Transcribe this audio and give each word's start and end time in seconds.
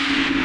you 0.00 0.43